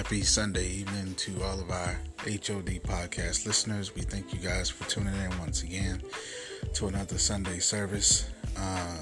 [0.00, 3.94] happy Sunday evening to all of our HOD podcast listeners.
[3.94, 6.00] We thank you guys for tuning in once again
[6.72, 8.26] to another Sunday service.
[8.56, 8.96] Uh,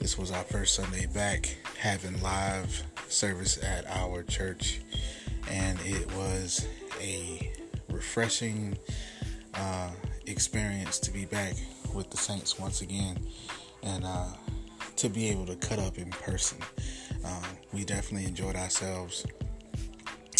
[0.00, 4.80] this was our first Sunday back having live service at our church,
[5.48, 6.66] and it was
[7.00, 7.52] a
[7.88, 8.76] refreshing
[9.54, 9.90] uh,
[10.26, 11.54] experience to be back
[11.94, 13.16] with the Saints once again
[13.84, 14.26] and uh,
[14.96, 16.58] to be able to cut up in person.
[17.24, 19.24] Uh, we definitely enjoyed ourselves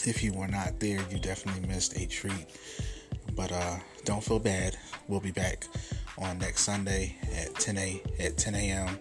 [0.06, 2.46] if you were not there, you definitely missed a treat.
[3.34, 4.76] But uh, don't feel bad.
[5.08, 5.66] We'll be back
[6.16, 8.98] on next Sunday at 10 a at 10 a.m.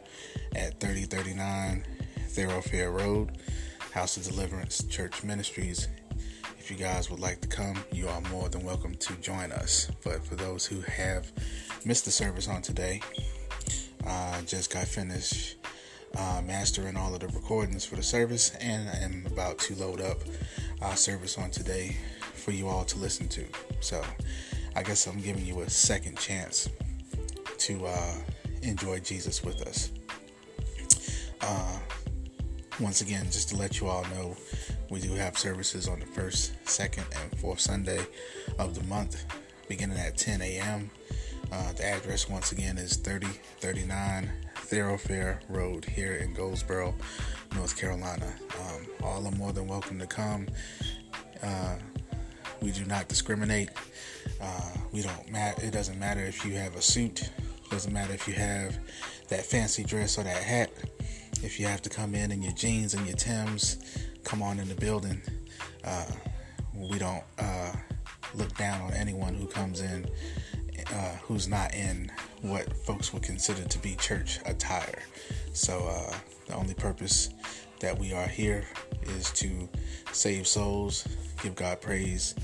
[0.55, 1.83] at 3039
[2.29, 3.37] Thoroughfare Road,
[3.91, 5.87] House of Deliverance Church Ministries.
[6.59, 9.89] If you guys would like to come, you are more than welcome to join us.
[10.03, 11.31] But for those who have
[11.85, 13.01] missed the service on today,
[14.05, 15.57] uh, just got finished
[16.17, 20.01] uh, mastering all of the recordings for the service, and I am about to load
[20.01, 20.17] up
[20.81, 21.97] our service on today
[22.33, 23.45] for you all to listen to.
[23.81, 24.03] So,
[24.75, 26.69] I guess I'm giving you a second chance
[27.59, 28.15] to uh,
[28.61, 29.91] enjoy Jesus with us.
[31.41, 31.79] Uh,
[32.79, 34.35] once again, just to let you all know,
[34.89, 38.05] we do have services on the first, second, and fourth Sunday
[38.59, 39.25] of the month,
[39.67, 40.89] beginning at 10 a.m.
[41.51, 44.29] Uh, the address, once again, is 3039
[44.65, 46.95] Thoroughfare Road here in Goldsboro,
[47.55, 48.33] North Carolina.
[48.59, 50.47] Um, all are more than welcome to come.
[51.43, 51.75] Uh,
[52.61, 53.69] we do not discriminate.
[54.41, 55.29] Uh, we don't.
[55.63, 57.21] It doesn't matter if you have a suit.
[57.21, 58.77] It doesn't matter if you have
[59.29, 60.71] that fancy dress or that hat.
[61.43, 63.77] If you have to come in in your jeans and your Tims,
[64.23, 65.21] come on in the building.
[65.83, 66.05] Uh,
[66.73, 67.71] we don't uh,
[68.33, 70.07] look down on anyone who comes in
[70.93, 75.03] uh, who's not in what folks would consider to be church attire.
[75.53, 76.15] So uh,
[76.47, 77.29] the only purpose
[77.79, 78.65] that we are here
[79.17, 79.69] is to
[80.11, 81.07] save souls,
[81.41, 82.35] give God praise,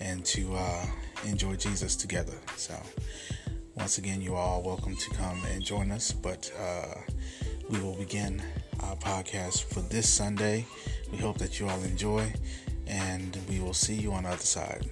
[0.00, 0.86] and to uh,
[1.26, 2.34] enjoy Jesus together.
[2.56, 2.74] So
[3.74, 6.12] once again, you are all welcome to come and join us.
[6.12, 6.94] But uh,
[7.68, 8.42] we will begin
[8.82, 10.66] our podcast for this Sunday.
[11.12, 12.32] We hope that you all enjoy,
[12.86, 14.88] and we will see you on the other side.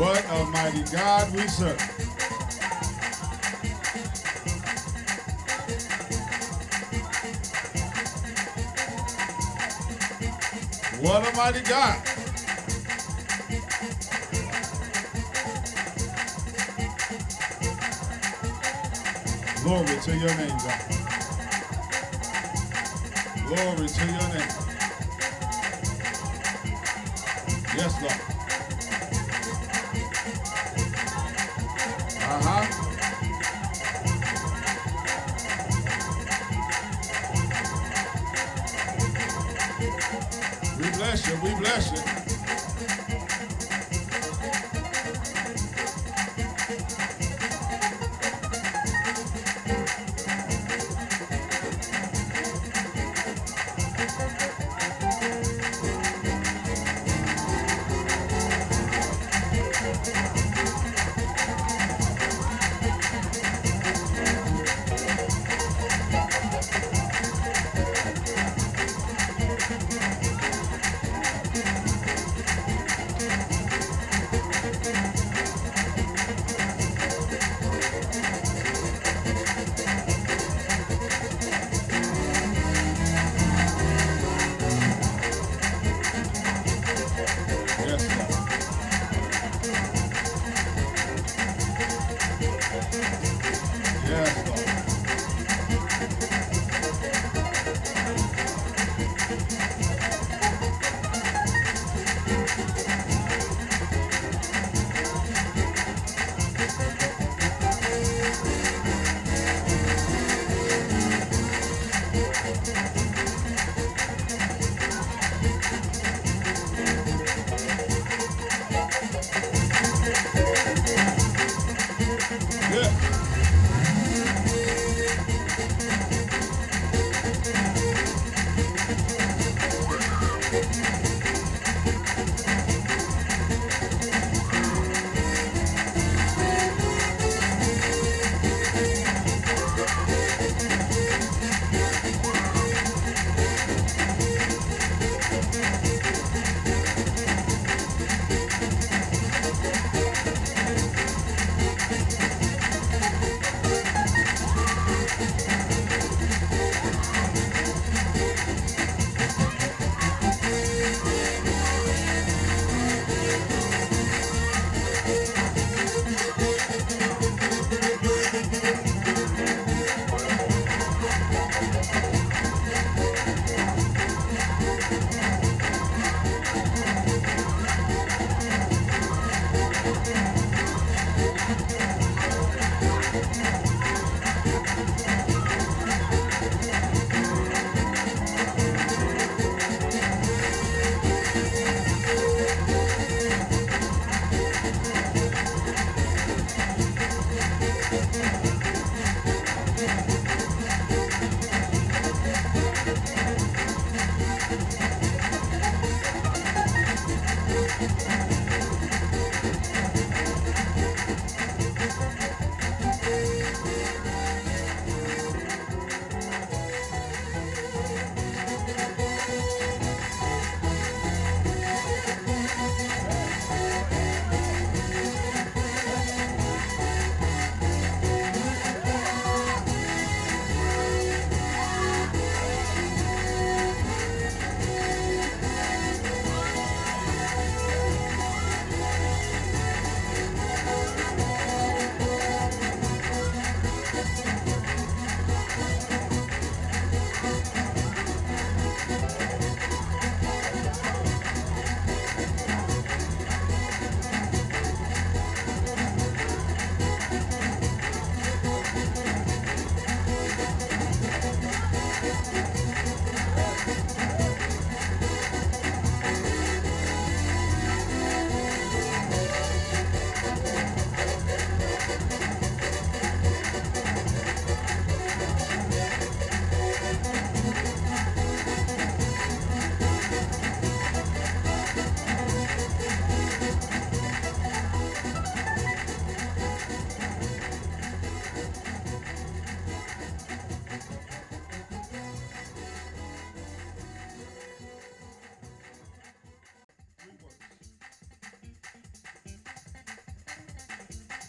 [0.00, 1.78] What a mighty God we serve.
[11.02, 12.02] What a mighty God.
[19.62, 20.80] Glory to your name, God.
[23.48, 24.48] Glory to your name.
[27.76, 28.39] Yes, Lord.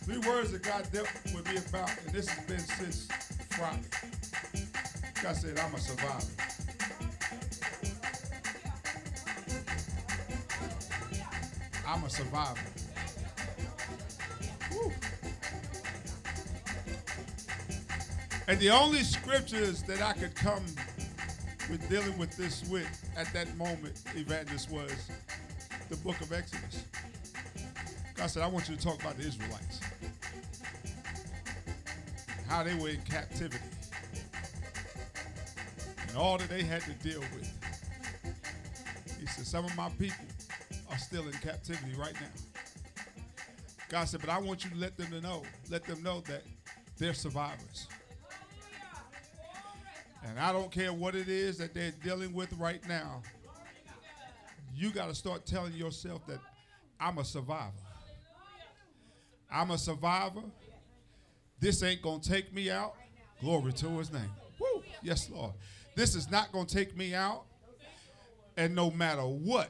[0.04, 3.08] Three words that God dealt with me about, and this has been since
[3.52, 3.82] Friday.
[5.22, 6.26] God said, I'm a survivor.
[11.88, 12.60] I'm a survivor.
[14.74, 14.92] Woo.
[18.48, 20.66] And the only scriptures that I could come
[21.70, 25.12] with dealing with this with at that moment, evangelist, was
[25.90, 26.86] the book of Exodus.
[28.16, 29.81] God said, I want you to talk about the Israelites.
[32.52, 33.64] How they were in captivity.
[36.10, 37.50] And all that they had to deal with.
[39.18, 40.26] He said, Some of my people
[40.92, 42.28] are still in captivity right now.
[43.88, 46.44] God said, but I want you to let them to know, let them know that
[46.98, 47.88] they're survivors.
[50.26, 53.22] And I don't care what it is that they're dealing with right now.
[54.76, 56.40] You got to start telling yourself that
[57.00, 57.72] I'm a survivor.
[59.50, 60.44] I'm a survivor.
[61.62, 62.96] This ain't going to take me out.
[63.40, 64.30] Glory to his name.
[64.60, 64.84] Woo.
[65.02, 65.54] Yes, Lord.
[65.96, 67.44] This is not going to take me out.
[68.58, 69.70] And no matter what,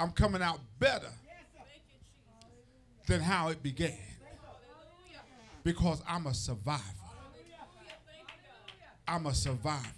[0.00, 1.10] I'm coming out better
[3.06, 3.98] than how it began.
[5.64, 6.82] Because I'm a survivor.
[9.06, 9.88] I'm a survivor.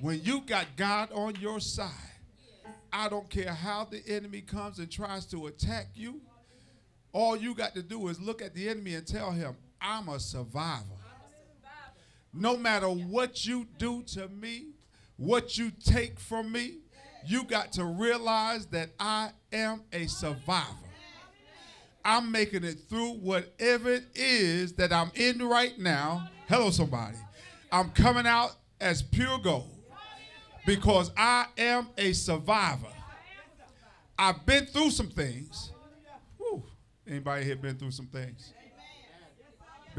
[0.00, 1.90] When you got God on your side,
[2.92, 6.20] I don't care how the enemy comes and tries to attack you.
[7.12, 10.20] All you got to do is look at the enemy and tell him, I'm a
[10.20, 10.84] survivor.
[12.32, 14.68] No matter what you do to me,
[15.16, 16.78] what you take from me,
[17.26, 20.66] you got to realize that I am a survivor.
[22.04, 26.28] I'm making it through whatever it is that I'm in right now.
[26.48, 27.16] Hello, somebody.
[27.70, 29.68] I'm coming out as pure gold
[30.64, 32.86] because I am a survivor.
[34.18, 35.72] I've been through some things.
[36.38, 36.62] Whew.
[37.06, 38.52] Anybody here been through some things?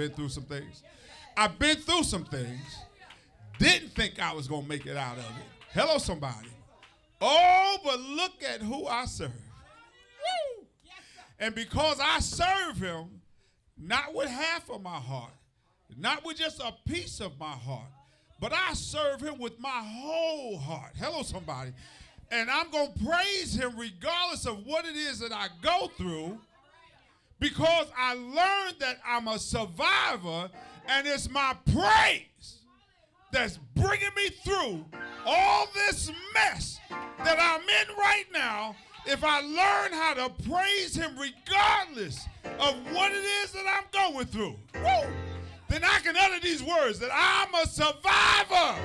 [0.02, 0.82] Been through some things.
[1.38, 2.80] I've been through some things.
[3.60, 5.46] Didn't think I was going to make it out of it.
[5.76, 6.50] Hello, somebody.
[7.22, 9.30] Oh, but look at who I serve.
[9.30, 10.66] Woo!
[11.40, 13.22] And because I serve him,
[13.78, 15.34] not with half of my heart,
[15.96, 17.92] not with just a piece of my heart,
[18.40, 20.94] but I serve him with my whole heart.
[20.98, 21.74] Hello, somebody.
[22.32, 26.40] And I'm going to praise him regardless of what it is that I go through
[27.42, 30.50] because I learned that I'm a survivor
[30.88, 32.60] and it's my praise
[33.32, 34.86] that's bringing me through
[35.26, 38.76] all this mess that I'm in right now.
[39.08, 42.28] If I learn how to praise him regardless
[42.60, 45.12] of what it is that I'm going through, woo,
[45.68, 48.80] then I can utter these words that I'm a survivor.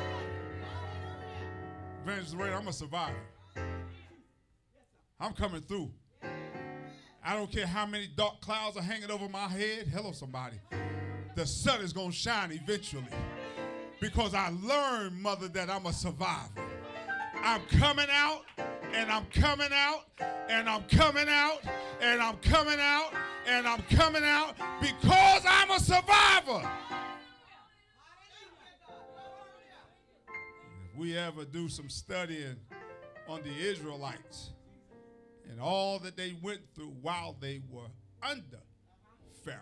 [2.04, 3.14] Evangelist I'm a survivor.
[5.20, 5.90] I'm coming through.
[7.28, 9.88] I don't care how many dark clouds are hanging over my head.
[9.92, 10.60] Hello, somebody.
[11.34, 13.02] The sun is going to shine eventually
[14.00, 16.62] because I learned, mother, that I'm a survivor.
[17.42, 18.42] I'm coming out
[18.94, 20.04] and I'm coming out
[20.48, 21.62] and I'm coming out
[22.00, 23.10] and I'm coming out
[23.48, 26.70] and I'm coming out because I'm a survivor.
[30.92, 32.54] If we ever do some studying
[33.28, 34.50] on the Israelites
[35.50, 37.88] and all that they went through while they were
[38.22, 38.61] under
[39.44, 39.61] Pharaoh,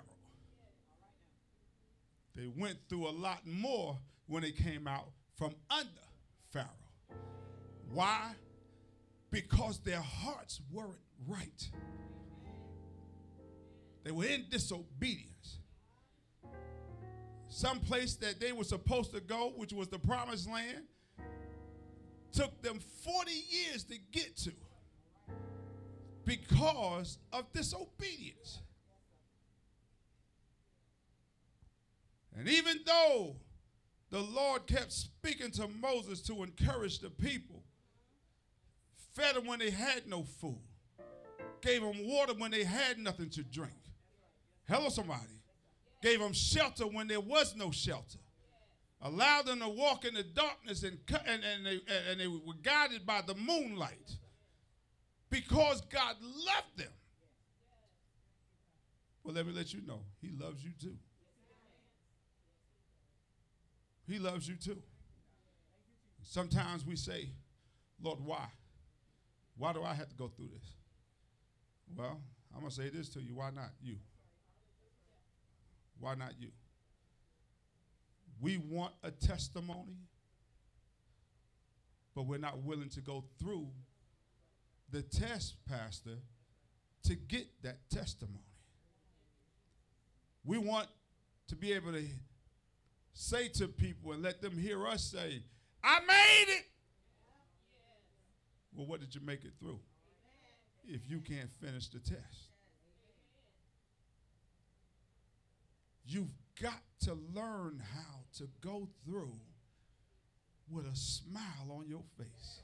[2.34, 5.88] they went through a lot more when they came out from under
[6.50, 6.66] Pharaoh.
[7.92, 8.32] Why?
[9.30, 11.70] Because their hearts weren't right.
[14.04, 15.58] They were in disobedience.
[17.48, 20.84] Some place that they were supposed to go, which was the promised land,
[22.32, 24.52] took them 40 years to get to
[26.24, 28.60] because of disobedience.
[32.36, 33.36] And even though
[34.10, 37.62] the Lord kept speaking to Moses to encourage the people,
[39.14, 40.58] fed them when they had no food,
[41.60, 43.74] gave them water when they had nothing to drink.
[44.68, 45.20] Hello, somebody.
[46.02, 48.18] Gave them shelter when there was no shelter.
[49.00, 53.06] Allowed them to walk in the darkness and, and, and, they, and they were guided
[53.06, 54.16] by the moonlight
[55.34, 56.92] because God loved them.
[59.24, 60.96] Well, let me let you know, He loves you too.
[64.06, 64.80] He loves you too.
[66.22, 67.30] Sometimes we say,
[68.00, 68.46] Lord, why?
[69.56, 70.66] Why do I have to go through this?
[71.96, 72.20] Well,
[72.54, 73.34] I'm going to say this to you.
[73.34, 73.96] Why not you?
[75.98, 76.48] Why not you?
[78.40, 79.96] We want a testimony,
[82.14, 83.68] but we're not willing to go through
[84.94, 86.18] the test, Pastor,
[87.02, 88.38] to get that testimony.
[90.44, 90.86] We want
[91.48, 92.04] to be able to
[93.12, 95.42] say to people and let them hear us say,
[95.82, 96.64] I made it.
[98.76, 99.80] Well, what did you make it through?
[100.86, 102.50] If you can't finish the test,
[106.06, 109.34] you've got to learn how to go through
[110.70, 112.60] with a smile on your face.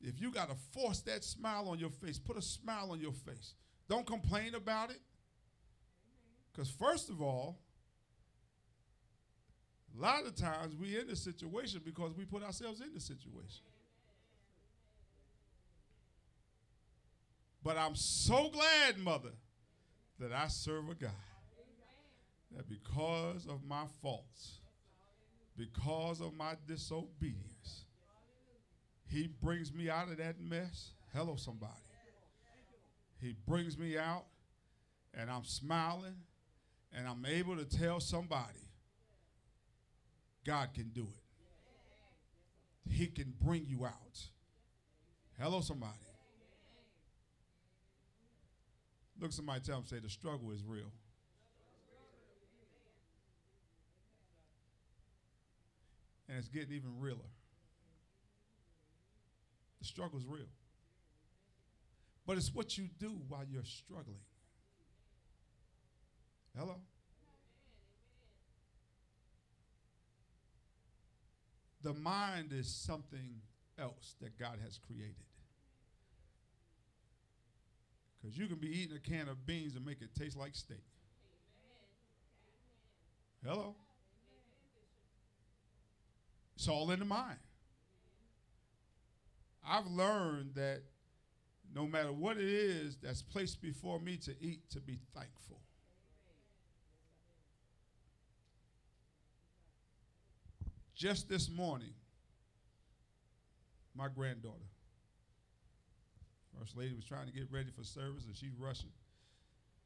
[0.00, 3.12] If you got to force that smile on your face, put a smile on your
[3.12, 3.54] face.
[3.88, 5.00] Don't complain about it.
[6.52, 7.58] Because, first of all,
[9.96, 13.64] a lot of times we in the situation because we put ourselves in the situation.
[17.62, 19.32] But I'm so glad, mother,
[20.20, 21.10] that I serve a God
[22.54, 24.60] that because of my faults,
[25.56, 27.55] because of my disobedience,
[29.16, 30.90] he brings me out of that mess.
[31.14, 31.72] Hello, somebody.
[33.18, 34.26] He brings me out,
[35.14, 36.16] and I'm smiling,
[36.94, 38.68] and I'm able to tell somebody
[40.44, 42.92] God can do it.
[42.92, 44.28] He can bring you out.
[45.40, 45.94] Hello, somebody.
[49.18, 50.92] Look, somebody tell them, say, the struggle is real.
[56.28, 57.20] And it's getting even realer.
[59.80, 60.48] The struggle is real.
[62.26, 64.16] But it's what you do while you're struggling.
[66.58, 66.76] Hello?
[71.82, 73.42] The mind is something
[73.78, 75.14] else that God has created.
[78.20, 80.82] Because you can be eating a can of beans and make it taste like steak.
[83.44, 83.76] Hello?
[86.56, 87.38] It's all in the mind.
[89.68, 90.82] I've learned that
[91.74, 95.60] no matter what it is that's placed before me to eat, to be thankful.
[100.94, 101.92] Just this morning,
[103.94, 104.56] my granddaughter,
[106.58, 108.92] First Lady was trying to get ready for service and she's rushing.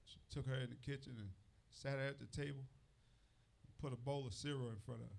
[0.04, 1.28] She took her in the kitchen and
[1.70, 2.62] sat her at the table,
[3.82, 5.16] put a bowl of cereal in front of her.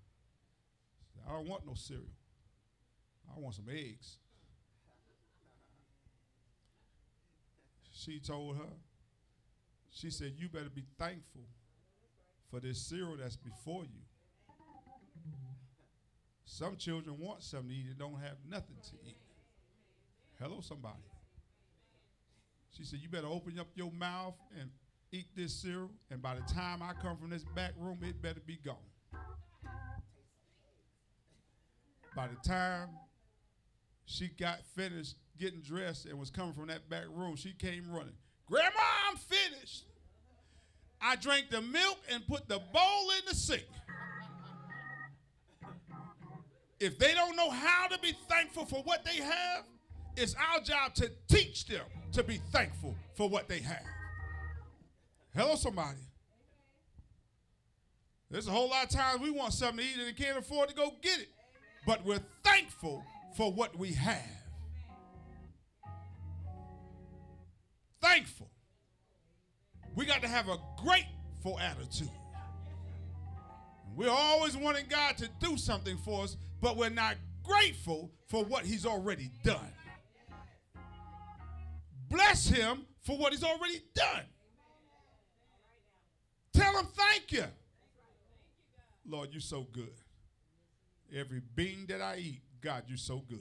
[1.12, 2.06] Said, I don't want no cereal.
[3.34, 4.16] I want some eggs.
[8.04, 8.72] She told her,
[9.90, 11.42] she said, You better be thankful
[12.50, 14.02] for this cereal that's before you.
[16.44, 19.16] Some children want something to eat and don't have nothing to eat.
[20.40, 20.96] Hello, somebody.
[22.76, 24.70] She said, You better open up your mouth and
[25.12, 28.40] eat this cereal, and by the time I come from this back room, it better
[28.44, 28.76] be gone.
[32.16, 32.88] By the time
[34.12, 38.14] she got finished getting dressed and was coming from that back room, she came running.
[38.46, 39.84] Grandma, I'm finished.
[41.00, 43.66] I drank the milk and put the bowl in the sink.
[46.78, 49.64] If they don't know how to be thankful for what they have,
[50.16, 53.84] it's our job to teach them to be thankful for what they have.
[55.34, 55.98] Hello, somebody.
[58.30, 60.74] There's a whole lot of times we want something to eat and can't afford to
[60.74, 61.28] go get it,
[61.86, 64.42] but we're thankful for what we have.
[68.00, 68.50] Thankful.
[69.94, 72.10] We got to have a grateful attitude.
[73.94, 78.64] We're always wanting God to do something for us, but we're not grateful for what
[78.64, 79.72] He's already done.
[82.08, 84.24] Bless Him for what He's already done.
[86.54, 87.44] Tell Him thank you.
[89.06, 89.92] Lord, you're so good.
[91.14, 93.40] Every being that I eat, God, you're so good.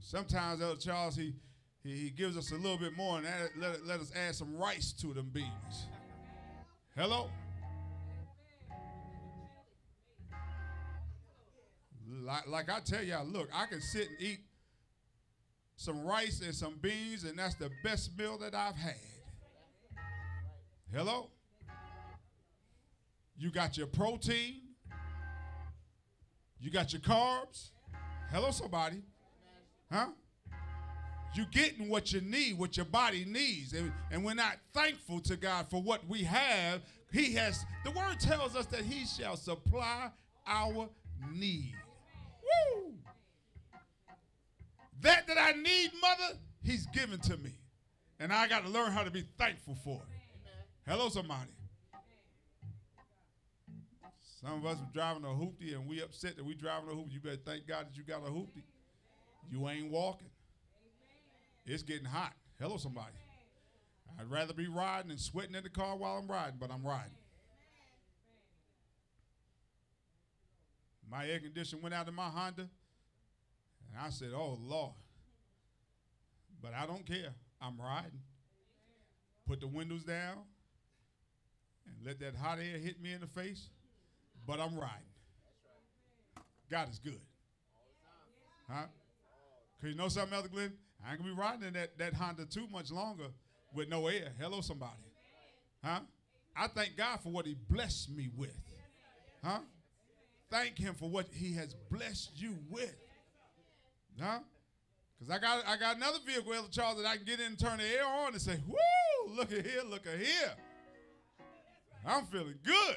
[0.00, 1.34] Sometimes Elder Charles, he,
[1.82, 4.54] he, he gives us a little bit more and add, let, let us add some
[4.56, 5.86] rice to them beans.
[6.94, 7.30] Hello?
[12.22, 14.40] Like, like I tell y'all, look, I can sit and eat
[15.76, 18.94] some rice and some beans, and that's the best meal that I've had.
[20.92, 21.30] Hello?
[23.38, 24.60] You got your protein,
[26.66, 27.70] you got your carbs.
[28.32, 29.00] Hello, somebody.
[29.90, 30.08] Huh?
[31.32, 33.72] You're getting what you need, what your body needs.
[33.72, 36.80] And, and we're not thankful to God for what we have.
[37.12, 40.10] He has, the word tells us that He shall supply
[40.44, 40.88] our
[41.32, 41.74] need.
[42.74, 42.94] Woo!
[45.02, 47.52] That that I need, mother, He's given to me.
[48.18, 50.50] And I got to learn how to be thankful for it.
[50.90, 51.50] Hello, somebody.
[54.46, 57.14] Some of us are driving a hoopty and we upset that we driving a hoopty.
[57.14, 58.62] You better thank God that you got a hoopty.
[59.50, 60.28] You ain't walking.
[61.66, 62.32] It's getting hot.
[62.60, 63.12] Hello, somebody.
[64.20, 67.10] I'd rather be riding and sweating in the car while I'm riding, but I'm riding.
[71.10, 74.94] My air conditioner went out in my Honda, and I said, Oh, Lord.
[76.62, 77.34] But I don't care.
[77.60, 78.20] I'm riding.
[79.46, 80.38] Put the windows down
[81.86, 83.70] and let that hot air hit me in the face,
[84.46, 85.06] but I'm riding.
[86.70, 87.20] God is good.
[88.70, 88.86] Huh?
[89.76, 90.72] Because you know something, Elder Glenn?
[91.04, 93.28] I ain't going to be riding in that, that Honda too much longer
[93.74, 94.32] with no air.
[94.40, 94.92] Hello, somebody.
[95.84, 96.00] Huh?
[96.56, 98.58] I thank God for what He blessed me with.
[99.44, 99.60] Huh?
[100.50, 102.96] Thank Him for what He has blessed you with.
[104.20, 104.38] Huh?
[105.18, 107.58] Because I got I got another vehicle, Elder Charles, that I can get in and
[107.58, 110.52] turn the air on and say, whoo, look at here, look at here.
[112.06, 112.96] I'm feeling good.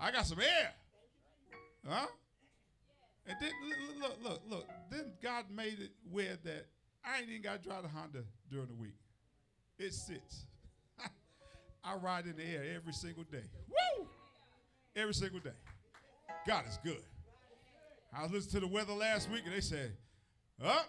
[0.00, 0.72] I got some air.
[1.86, 2.06] Huh?
[3.26, 3.50] And then
[4.00, 4.68] look, look, look.
[4.90, 6.66] Then God made it where that
[7.04, 8.96] I ain't even got to drive the Honda during the week.
[9.78, 10.46] It sits.
[11.84, 13.44] I ride in the air every single day.
[13.68, 14.06] Woo!
[14.96, 15.50] Every single day.
[16.46, 17.02] God is good.
[18.16, 19.92] I was listening to the weather last week and they said,
[20.60, 20.84] "Huh?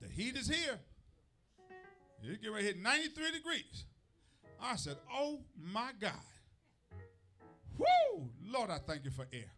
[0.00, 0.78] The heat is here.
[2.22, 3.84] You get right here, 93 degrees."
[4.60, 6.12] I said, "Oh my God."
[7.78, 8.28] Woo!
[8.44, 9.50] Lord, I thank you for air.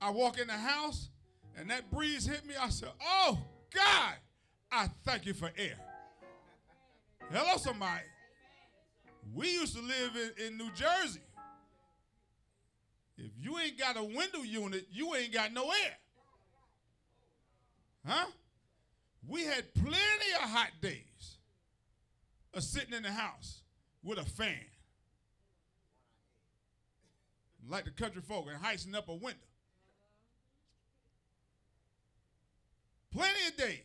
[0.00, 1.08] I walk in the house
[1.56, 2.54] and that breeze hit me.
[2.60, 3.38] I said, Oh
[3.72, 4.14] God,
[4.70, 5.78] I thank you for air.
[7.30, 8.02] Hello, somebody.
[9.32, 11.20] We used to live in, in New Jersey.
[13.16, 15.96] If you ain't got a window unit, you ain't got no air.
[18.06, 18.26] Huh?
[19.26, 21.38] We had plenty of hot days
[22.52, 23.62] of sitting in the house
[24.02, 24.66] with a fan.
[27.68, 29.38] Like the country folk and heisting up a window.
[33.10, 33.78] Plenty of days.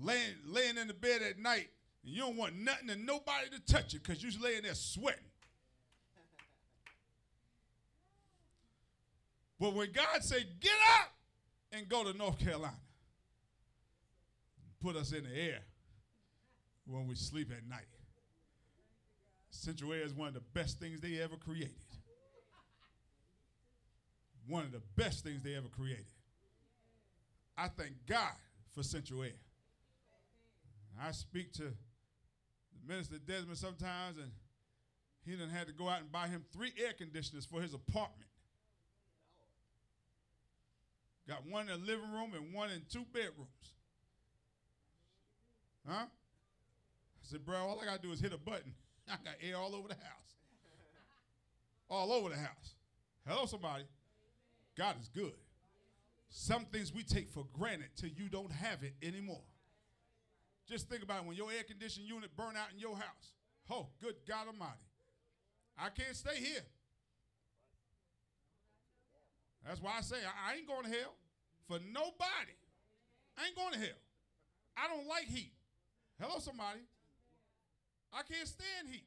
[0.00, 1.68] Laying, laying in the bed at night,
[2.02, 5.20] and you don't want nothing and nobody to touch you because you're laying there sweating.
[9.60, 11.12] But when God said, get up
[11.70, 12.74] and go to North Carolina,
[14.82, 15.60] put us in the air
[16.84, 17.86] when we sleep at night.
[19.52, 21.70] Central Air is one of the best things they ever created.
[24.48, 26.06] One of the best things they ever created.
[27.56, 28.32] I thank God
[28.74, 29.30] for Central Air.
[31.00, 31.72] I speak to
[32.86, 34.32] Minister Desmond sometimes, and
[35.24, 38.28] he done had to go out and buy him three air conditioners for his apartment.
[41.28, 43.48] Got one in the living room and one in two bedrooms.
[45.86, 46.06] Huh?
[46.06, 46.08] I
[47.22, 48.74] said, bro, all I got to do is hit a button.
[49.08, 50.34] I got air all over the house.
[51.88, 52.74] all over the house.
[53.26, 53.84] Hello, somebody.
[54.76, 55.34] God is good.
[56.28, 59.42] Some things we take for granted till you don't have it anymore.
[60.68, 61.26] Just think about it.
[61.26, 63.34] When your air conditioning unit burn out in your house.
[63.70, 64.88] Oh, good God Almighty.
[65.78, 66.64] I can't stay here.
[69.66, 71.14] That's why I say I, I ain't going to hell
[71.68, 72.56] for nobody.
[73.38, 74.00] I ain't going to hell.
[74.76, 75.52] I don't like heat.
[76.20, 76.80] Hello, somebody.
[78.14, 79.04] I can't stand heat.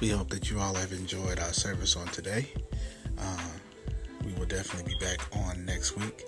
[0.00, 2.52] We hope that you all have enjoyed our service on today.
[3.18, 3.48] Uh,
[4.24, 6.22] we will definitely be back on next week,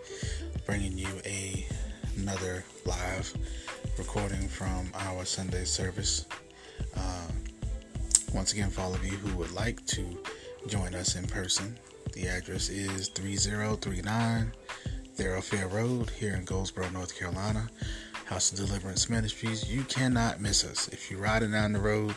[0.66, 1.68] bringing you a
[2.16, 3.32] another live
[3.96, 6.26] recording from our Sunday service.
[6.96, 7.28] Uh,
[8.34, 10.18] once again, for all of you who would like to
[10.66, 11.78] join us in person,
[12.12, 14.52] the address is 3039
[15.14, 17.68] Thoroughfare Road here in Goldsboro, North Carolina.
[18.30, 19.68] House of Deliverance Ministries.
[19.68, 20.86] You cannot miss us.
[20.88, 22.14] If you're riding down the road,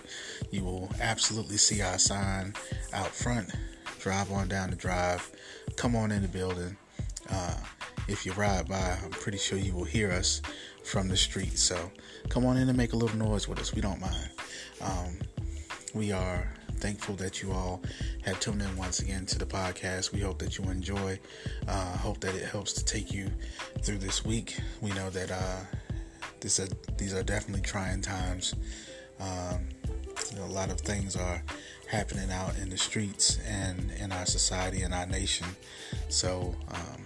[0.52, 2.54] you will absolutely see our sign
[2.94, 3.50] out front.
[4.00, 5.32] Drive on down the drive.
[5.76, 6.78] Come on in the building.
[7.32, 7.56] Uh,
[8.08, 10.44] if you ride by, I'm pretty sure you will hear us
[10.84, 11.58] from the street.
[11.58, 11.92] So
[12.30, 13.74] come on in and make a little noise with us.
[13.74, 14.30] We don't mind.
[14.82, 15.18] Um,
[15.94, 17.82] we are thankful that you all
[18.24, 20.12] have tuned in once again to the podcast.
[20.12, 21.20] We hope that you enjoy.
[21.68, 23.30] Uh, hope that it helps to take you
[23.84, 24.58] through this week.
[24.82, 25.60] We know that uh,
[26.40, 28.56] this are, these are definitely trying times.
[29.20, 29.70] Um,
[30.40, 31.44] a lot of things are
[31.88, 35.48] happening out in the streets and in our society and our nation.
[36.10, 37.04] So um,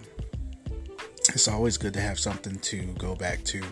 [1.28, 3.62] it's always good to have something to go back to,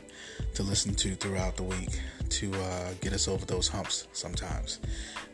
[0.55, 2.01] to listen to throughout the week,
[2.31, 4.81] to uh, get us over those humps sometimes.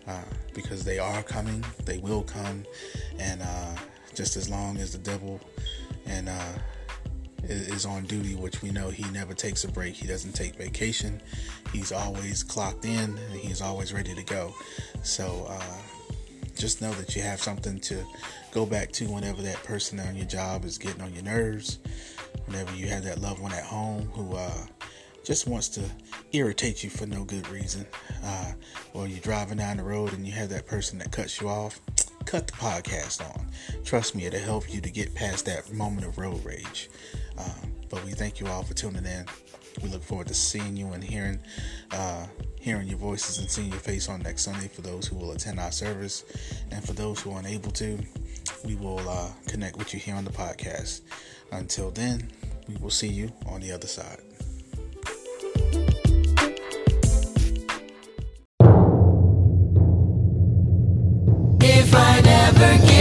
[0.07, 0.21] Uh,
[0.53, 2.65] because they are coming, they will come,
[3.21, 3.75] and uh,
[4.17, 5.41] just as long as the devil
[6.07, 6.53] and uh,
[7.45, 9.95] is on duty, which we know he never takes a break.
[9.95, 11.21] He doesn't take vacation.
[11.73, 13.17] He's always clocked in.
[13.33, 14.55] he's always ready to go.
[15.03, 15.77] So uh,
[16.57, 18.05] just know that you have something to
[18.53, 21.79] go back to whenever that person on your job is getting on your nerves.
[22.47, 24.67] Whenever you have that loved one at home who uh,
[25.25, 25.83] just wants to
[26.33, 27.87] irritate you for no good reason,
[28.25, 28.53] uh,
[28.95, 31.81] or you're driving down the road and you have that person that cuts you off
[32.25, 33.47] cut the podcast on.
[33.85, 36.89] Trust me, it'll help you to get past that moment of road rage.
[37.39, 39.27] Um, but we thank you all for tuning in.
[39.83, 41.41] We look forward to seeing you and hearing
[41.91, 42.27] uh,
[42.61, 45.59] hearing your voices and seeing your face on next Sunday for those who will attend
[45.59, 46.25] our service.
[46.71, 47.99] And for those who are unable to,
[48.65, 51.01] we will uh, connect with you here on the podcast.
[51.51, 52.31] Until then,
[52.69, 54.21] we will see you on the other side.
[62.63, 62.92] Never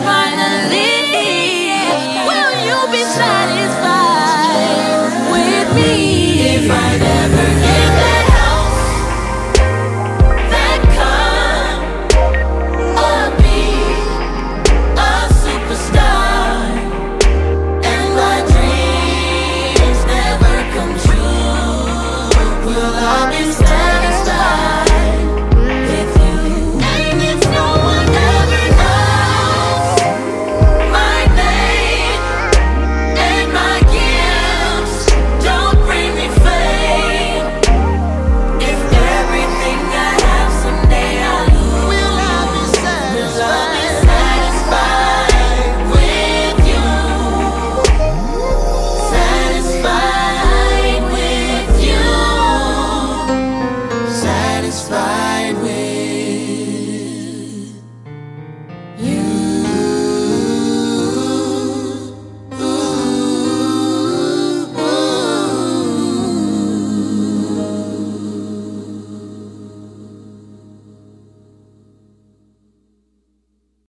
[0.00, 0.87] finally